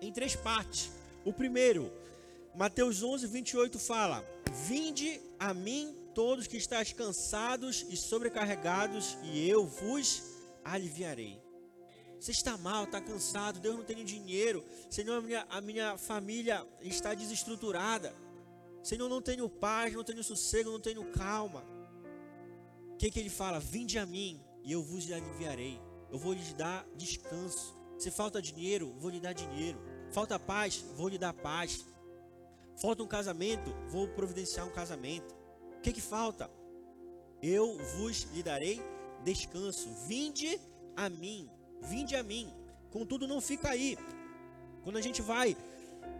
[0.00, 0.90] em três partes.
[1.24, 1.92] O primeiro,
[2.54, 4.24] Mateus 11, 28 fala:
[4.66, 10.22] Vinde a mim todos que estáis cansados e sobrecarregados, e eu vos
[10.64, 11.42] aliviarei.
[12.18, 16.66] Você está mal, está cansado, Deus não tem dinheiro, Senhor, a minha, a minha família
[16.80, 18.14] está desestruturada,
[18.84, 21.64] Senhor, não tenho paz, não tenho sossego, não tenho calma.
[22.92, 23.58] O que, que ele fala?
[23.58, 25.80] Vinde a mim e eu vos aliviarei.
[26.10, 27.74] Eu vou lhes dar descanso.
[27.98, 29.80] Se falta dinheiro, vou lhe dar dinheiro.
[30.10, 31.86] Falta paz, vou lhe dar paz.
[32.76, 35.34] Falta um casamento, vou providenciar um casamento.
[35.84, 36.50] Que, que falta?
[37.42, 38.80] Eu vos lhe darei
[39.22, 39.86] descanso.
[40.08, 40.58] Vinde
[40.96, 41.46] a mim,
[41.82, 42.50] vinde a mim.
[42.90, 43.98] Contudo, não fica aí.
[44.82, 45.54] Quando a gente vai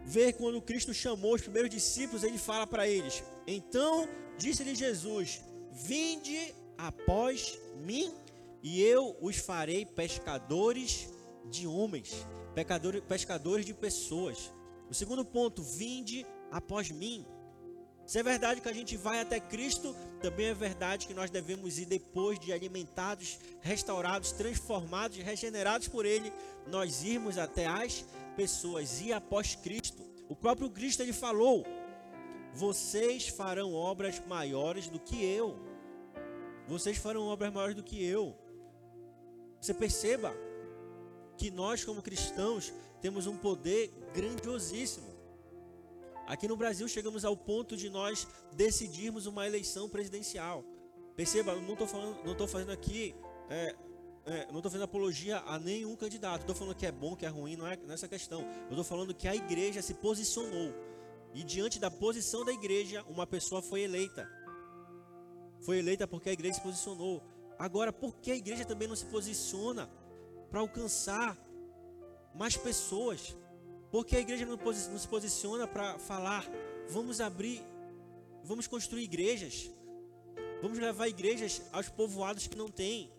[0.05, 6.53] ver quando Cristo chamou os primeiros discípulos, ele fala para eles: Então disse-lhe Jesus: Vinde
[6.77, 8.13] após mim,
[8.61, 11.09] e eu os farei pescadores
[11.49, 12.13] de homens,
[13.07, 14.53] pescadores de pessoas.
[14.91, 17.25] O segundo ponto: Vinde após mim.
[18.05, 21.79] Se é verdade que a gente vai até Cristo, também é verdade que nós devemos
[21.79, 26.31] ir depois de alimentados, restaurados, transformados, regenerados por Ele,
[26.67, 30.03] nós irmos até as pessoas e após Cristo.
[30.29, 31.65] O próprio Cristo ele falou:
[32.53, 35.57] "Vocês farão obras maiores do que eu.
[36.67, 38.35] Vocês farão obras maiores do que eu."
[39.59, 40.31] Você perceba
[41.37, 45.14] que nós como cristãos temos um poder grandiosíssimo.
[46.27, 50.63] Aqui no Brasil chegamos ao ponto de nós decidirmos uma eleição presidencial.
[51.15, 51.87] Perceba, não estou
[52.23, 53.15] não estou fazendo aqui,
[53.49, 53.75] é,
[54.25, 56.41] é, não estou fazendo apologia a nenhum candidato.
[56.41, 58.41] Estou falando que é bom, que é ruim, não é nessa questão.
[58.41, 60.73] Eu estou falando que a igreja se posicionou
[61.35, 64.25] e diante da posição da igreja, uma pessoa foi eleita.
[65.59, 67.21] Foi eleita porque a igreja se posicionou.
[67.59, 69.89] Agora, por que a igreja também não se posiciona
[70.49, 71.37] para alcançar
[72.33, 73.35] mais pessoas?
[73.95, 76.45] Porque a igreja não, se posiciona para falar,
[76.89, 77.63] vamos abrir,
[78.43, 79.71] vamos construir igrejas,
[80.61, 83.09] vamos levar igrejas aos povoados que não têm,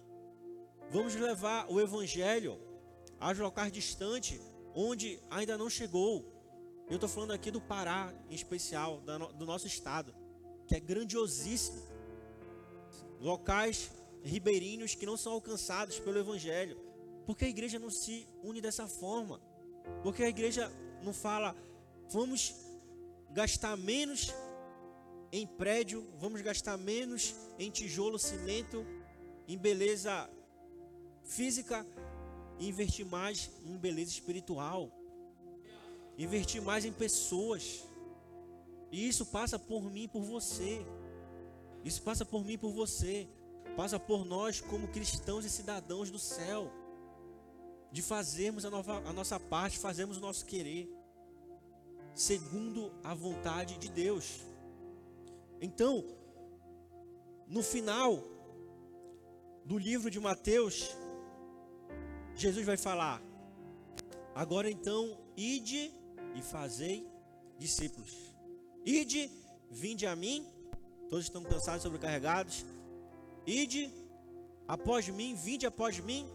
[0.91, 2.61] vamos levar o evangelho
[3.19, 4.39] aos locais distantes,
[4.75, 6.31] onde ainda não chegou.
[6.91, 9.01] Eu estou falando aqui do Pará, em especial,
[9.35, 10.15] do nosso estado,
[10.67, 11.81] que é grandiosíssimo.
[13.19, 13.91] Locais
[14.23, 16.79] ribeirinhos que não são alcançados pelo Evangelho.
[17.25, 19.41] Porque a igreja não se une dessa forma.
[20.03, 20.71] Porque a igreja
[21.03, 21.55] não fala,
[22.09, 22.55] vamos
[23.31, 24.33] gastar menos
[25.33, 28.87] em prédio, vamos gastar menos em tijolo, cimento,
[29.47, 30.29] em beleza
[31.25, 31.87] física
[32.59, 34.91] e investir mais em beleza espiritual.
[36.17, 37.85] Investir mais em pessoas.
[38.91, 40.85] E isso passa por mim, por você.
[41.85, 43.29] Isso passa por mim, por você.
[43.77, 46.73] Passa por nós como cristãos e cidadãos do céu
[47.97, 50.87] de fazermos a, nova, a nossa parte, fazermos o nosso querer,
[52.15, 54.43] segundo a vontade de Deus.
[55.63, 56.05] Então,
[57.49, 58.23] no final
[59.65, 60.95] do livro de Mateus,
[62.35, 63.23] Jesus vai falar:
[64.35, 65.91] Agora então, ide
[66.35, 67.09] e fazei
[67.59, 68.15] discípulos.
[68.85, 69.31] Ide,
[69.71, 70.47] vinde a mim,
[71.09, 72.63] todos estão cansados, sobrecarregados.
[73.47, 73.91] Ide
[74.69, 76.29] após mim, vinde após mim,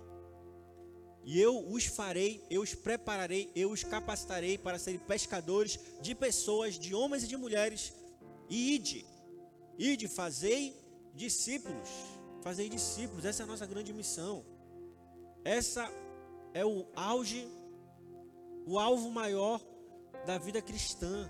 [1.24, 6.80] e eu os farei, eu os prepararei, eu os capacitarei para serem pescadores de pessoas,
[6.80, 7.94] de homens e de mulheres.
[8.50, 9.06] E ide,
[9.78, 10.76] ide, fazei
[11.14, 11.90] discípulos,
[12.42, 14.44] fazei discípulos, essa é a nossa grande missão.
[15.44, 15.92] Essa
[16.54, 17.48] é o auge,
[18.66, 19.62] o alvo maior
[20.26, 21.30] da vida cristã.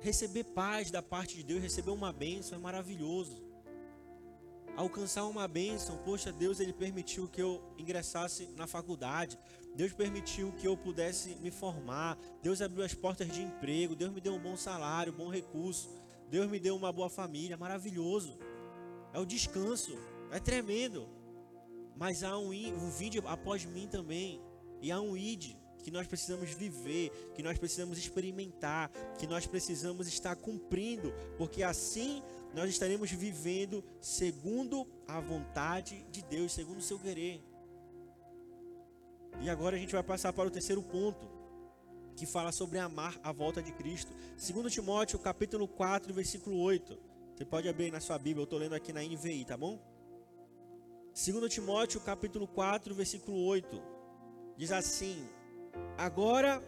[0.00, 3.49] Receber paz da parte de Deus, receber uma bênção é maravilhoso
[4.76, 5.98] alcançar uma bênção.
[5.98, 9.38] Poxa, Deus ele permitiu que eu ingressasse na faculdade.
[9.74, 12.18] Deus permitiu que eu pudesse me formar.
[12.42, 13.94] Deus abriu as portas de emprego.
[13.94, 15.88] Deus me deu um bom salário, um bom recurso.
[16.28, 17.56] Deus me deu uma boa família.
[17.56, 18.38] Maravilhoso.
[19.12, 19.96] É o descanso.
[20.30, 21.08] É tremendo.
[21.96, 24.40] Mas há um, um vídeo após mim também.
[24.80, 30.06] E há um id que nós precisamos viver, que nós precisamos experimentar, que nós precisamos
[30.06, 32.22] estar cumprindo, porque assim
[32.54, 37.40] nós estaremos vivendo segundo a vontade de Deus, segundo o seu querer.
[39.40, 41.28] E agora a gente vai passar para o terceiro ponto,
[42.16, 44.12] que fala sobre amar a volta de Cristo.
[44.36, 46.98] Segundo Timóteo, capítulo 4, versículo 8.
[47.34, 49.80] Você pode abrir na sua Bíblia, eu estou lendo aqui na NVI, tá bom?
[51.14, 53.82] Segundo Timóteo, capítulo 4, versículo 8.
[54.56, 55.26] Diz assim:
[55.96, 56.62] Agora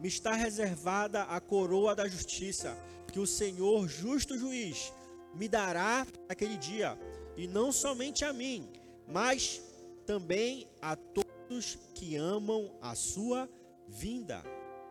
[0.00, 2.76] me está reservada a coroa da justiça,
[3.10, 4.92] que o Senhor, justo juiz,
[5.34, 6.98] me dará naquele dia,
[7.36, 8.68] e não somente a mim,
[9.06, 9.60] mas
[10.06, 13.48] também a todos que amam a sua
[13.88, 14.42] vinda,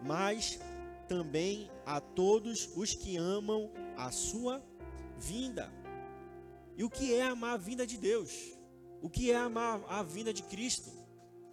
[0.01, 0.60] mas
[1.08, 4.63] também a todos os que amam a sua
[5.17, 5.71] vinda.
[6.75, 8.58] E o que é amar a vinda de Deus?
[9.01, 10.91] O que é amar a vinda de Cristo?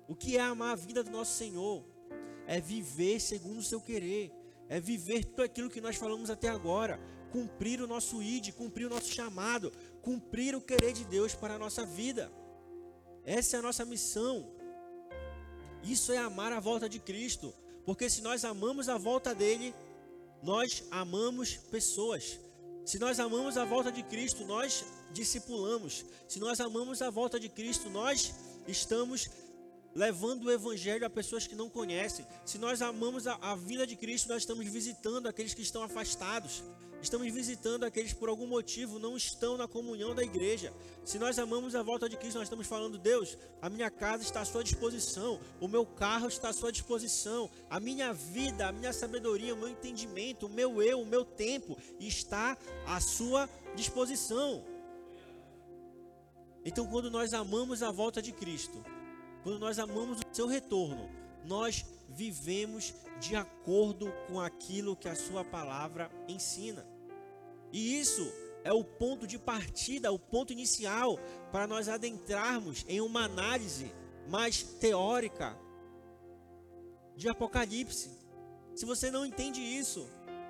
[0.08, 1.84] O que é amar a vinda do nosso Senhor?
[2.46, 4.32] É viver segundo o seu querer,
[4.68, 6.98] é viver tudo aquilo que nós falamos até agora,
[7.32, 11.58] cumprir o nosso id, cumprir o nosso chamado, cumprir o querer de Deus para a
[11.58, 12.30] nossa vida.
[13.24, 14.50] Essa é a nossa missão.
[15.82, 19.74] Isso é amar a volta de Cristo, porque se nós amamos a volta dele,
[20.42, 22.38] nós amamos pessoas.
[22.84, 26.04] Se nós amamos a volta de Cristo, nós discipulamos.
[26.28, 28.34] Se nós amamos a volta de Cristo, nós
[28.66, 29.28] estamos
[29.94, 32.26] levando o evangelho a pessoas que não conhecem.
[32.44, 36.62] Se nós amamos a, a vida de Cristo, nós estamos visitando aqueles que estão afastados.
[37.02, 40.72] Estamos visitando aqueles que por algum motivo não estão na comunhão da igreja.
[41.04, 44.42] Se nós amamos a volta de Cristo, nós estamos falando, Deus, a minha casa está
[44.42, 48.92] à sua disposição, o meu carro está à sua disposição, a minha vida, a minha
[48.92, 54.62] sabedoria, o meu entendimento, o meu eu, o meu tempo está à sua disposição.
[56.64, 58.84] Então, quando nós amamos a volta de Cristo,
[59.42, 61.08] quando nós amamos o seu retorno,
[61.46, 66.86] nós vivemos de acordo com aquilo que a sua palavra ensina.
[67.72, 68.30] E isso
[68.64, 71.18] é o ponto de partida, o ponto inicial
[71.52, 73.92] para nós adentrarmos em uma análise
[74.28, 75.56] mais teórica
[77.16, 78.10] de Apocalipse.
[78.74, 80.06] Se você não entende isso,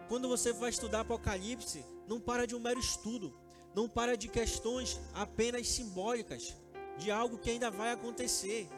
[0.08, 3.36] quando você vai estudar Apocalipse, não para de um mero estudo,
[3.74, 6.56] não para de questões apenas simbólicas
[6.98, 8.68] de algo que ainda vai acontecer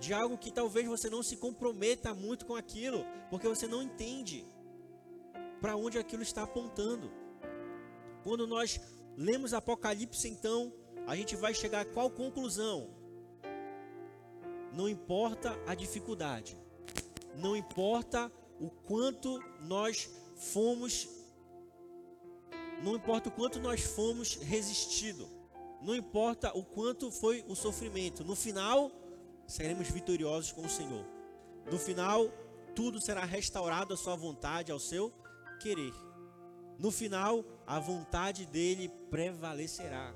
[0.00, 4.46] de algo que talvez você não se comprometa muito com aquilo, porque você não entende
[5.60, 7.12] para onde aquilo está apontando.
[8.24, 8.80] Quando nós
[9.16, 10.72] lemos Apocalipse, então,
[11.06, 12.88] a gente vai chegar a qual conclusão?
[14.72, 16.56] Não importa a dificuldade,
[17.36, 21.08] não importa o quanto nós fomos,
[22.82, 25.28] não importa o quanto nós fomos resistido,
[25.82, 28.90] não importa o quanto foi o sofrimento, no final
[29.50, 31.04] seremos vitoriosos com o Senhor.
[31.70, 32.28] No final,
[32.74, 35.12] tudo será restaurado à sua vontade, ao seu
[35.60, 35.92] querer.
[36.78, 40.14] No final, a vontade dele prevalecerá.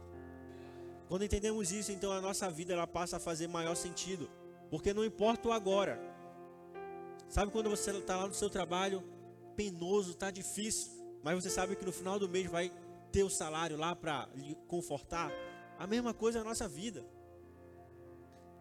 [1.09, 4.31] Quando entendemos isso, então a nossa vida ela passa a fazer maior sentido,
[4.71, 6.01] porque não importa o agora.
[7.29, 9.03] Sabe quando você está lá no seu trabalho,
[9.55, 10.91] penoso, está difícil,
[11.23, 12.73] mas você sabe que no final do mês vai
[13.13, 15.31] ter o salário lá para lhe confortar?
[15.79, 17.05] A mesma coisa na nossa vida.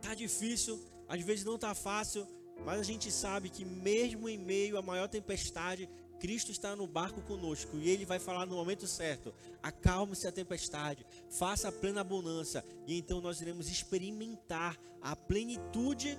[0.04, 2.28] Tá difícil, às vezes não tá fácil,
[2.66, 5.90] mas a gente sabe que mesmo em meio à maior tempestade,
[6.20, 11.06] Cristo está no barco conosco e ele vai falar no momento certo: acalme-se a tempestade,
[11.30, 16.18] faça a plena bonança, e então nós iremos experimentar a plenitude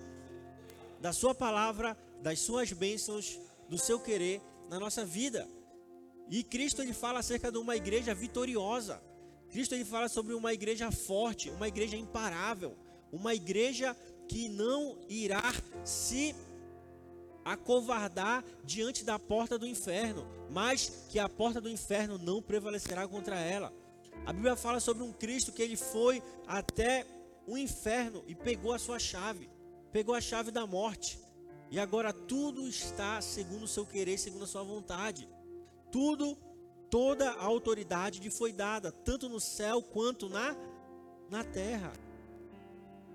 [0.99, 5.47] da Sua palavra, das Suas bênçãos, do seu querer na nossa vida.
[6.30, 9.03] E Cristo ele fala acerca de uma igreja vitoriosa.
[9.51, 12.76] Cristo ele fala sobre uma igreja forte, uma igreja imparável,
[13.14, 13.96] uma igreja
[14.26, 15.54] que não irá
[15.84, 16.34] se
[17.44, 23.38] acovardar diante da porta do inferno, mas que a porta do inferno não prevalecerá contra
[23.38, 23.72] ela.
[24.26, 27.06] A Bíblia fala sobre um Cristo que ele foi até
[27.46, 29.48] o inferno e pegou a sua chave,
[29.92, 31.20] pegou a chave da morte.
[31.70, 35.28] E agora tudo está segundo o seu querer, segundo a sua vontade.
[35.92, 36.36] Tudo,
[36.90, 40.56] toda a autoridade lhe foi dada, tanto no céu quanto na
[41.30, 41.92] na terra.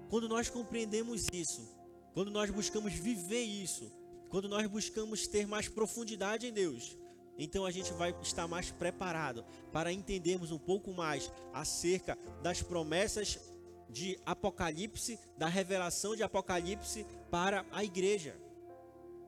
[0.09, 1.69] Quando nós compreendemos isso,
[2.13, 3.91] quando nós buscamos viver isso,
[4.27, 6.97] quando nós buscamos ter mais profundidade em Deus,
[7.37, 13.39] então a gente vai estar mais preparado para entendermos um pouco mais acerca das promessas
[13.87, 18.35] de Apocalipse, da revelação de Apocalipse para a igreja.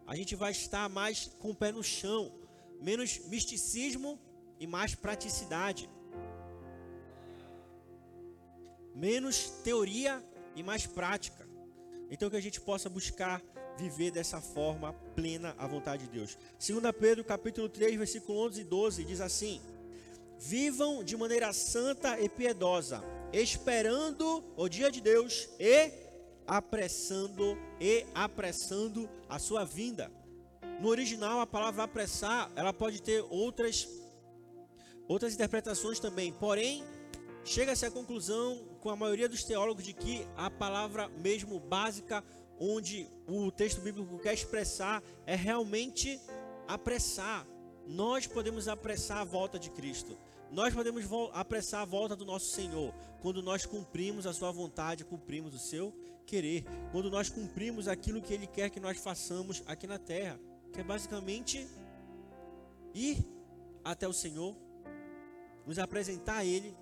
[0.08, 2.34] A gente vai estar mais com o pé no chão,
[2.82, 4.20] menos misticismo
[4.60, 5.88] e mais praticidade.
[8.94, 10.22] Menos teoria
[10.56, 11.48] e mais prática.
[12.10, 13.42] Então que a gente possa buscar
[13.78, 16.38] viver dessa forma plena a vontade de Deus.
[16.60, 19.62] 2 Pedro capítulo 3, versículo 11 e 12 diz assim:
[20.38, 25.92] Vivam de maneira santa e piedosa, esperando o dia de Deus e
[26.46, 30.12] apressando e apressando a sua vinda.
[30.82, 33.88] No original a palavra apressar, ela pode ter outras
[35.08, 36.34] outras interpretações também.
[36.34, 36.84] Porém,
[37.44, 42.24] chega-se à conclusão com a maioria dos teólogos de que a palavra mesmo básica
[42.60, 46.20] onde o texto bíblico quer expressar é realmente
[46.68, 47.48] apressar.
[47.88, 50.18] Nós podemos apressar a volta de Cristo.
[50.52, 55.54] Nós podemos apressar a volta do nosso Senhor quando nós cumprimos a sua vontade, cumprimos
[55.54, 55.94] o seu
[56.26, 60.40] querer, quando nós cumprimos aquilo que ele quer que nós façamos aqui na terra,
[60.72, 61.68] que é basicamente
[62.94, 63.18] ir
[63.84, 64.56] até o Senhor,
[65.66, 66.76] nos apresentar a ele,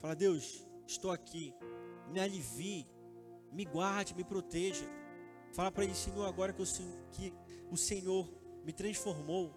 [0.00, 1.54] falar: "Deus, estou aqui.
[2.08, 2.86] Me alivie,
[3.52, 4.84] me guarde, me proteja."
[5.52, 6.66] Fala para ele, Senhor, agora que o,
[7.12, 7.34] que
[7.70, 8.28] o Senhor
[8.64, 9.52] me transformou,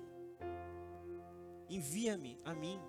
[1.70, 2.80] envia-me a mim.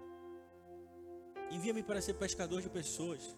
[1.50, 3.36] Envia-me para ser pescador de pessoas.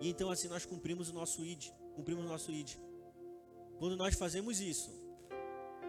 [0.00, 2.76] E então assim nós cumprimos o nosso id, cumprimos o nosso id.
[3.78, 4.90] Quando nós fazemos isso,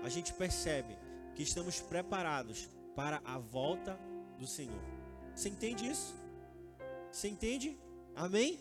[0.03, 0.97] a gente percebe
[1.36, 3.99] que estamos preparados para a volta
[4.38, 4.82] do Senhor.
[5.34, 6.19] Você entende isso?
[7.12, 7.78] Você entende?
[8.16, 8.60] Amém?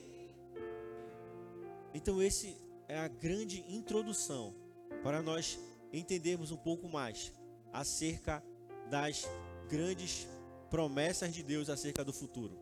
[1.93, 2.57] Então esse
[2.89, 4.55] é a grande introdução
[5.03, 5.59] para nós
[5.93, 7.33] entendermos um pouco mais
[7.73, 8.43] acerca
[8.91, 9.27] das
[9.69, 10.27] grandes
[10.71, 12.59] promessas de Deus acerca do futuro.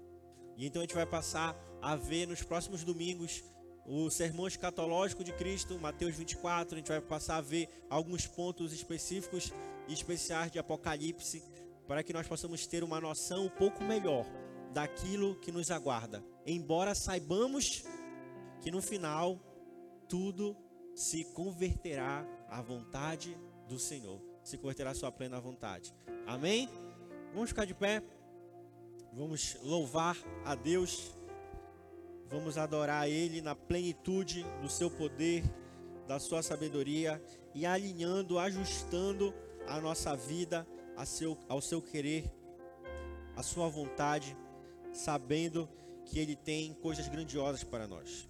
[0.57, 3.45] E então a gente vai passar a ver nos próximos domingos
[3.84, 8.72] o sermão escatológico de Cristo, Mateus 24, a gente vai passar a ver alguns pontos
[8.72, 9.53] específicos
[9.87, 11.45] e especiais de Apocalipse,
[11.87, 14.26] para que nós possamos ter uma noção um pouco melhor
[14.73, 16.25] daquilo que nos aguarda.
[16.45, 17.85] Embora saibamos
[18.61, 19.41] que no final
[20.09, 20.57] tudo
[20.95, 23.37] se converterá à vontade
[23.69, 25.95] do Senhor, se converterá à sua plena vontade.
[26.27, 26.69] Amém?
[27.35, 28.03] Vamos ficar de pé,
[29.12, 31.12] vamos louvar a Deus,
[32.29, 35.45] vamos adorar Ele na plenitude do seu poder,
[36.07, 37.23] da sua sabedoria
[37.55, 39.35] e alinhando, ajustando
[39.67, 40.67] a nossa vida
[41.05, 42.33] seu, ao seu querer,
[43.35, 44.37] à sua vontade,
[44.97, 45.69] sabendo
[46.05, 48.29] que Ele tem coisas grandiosas para nós.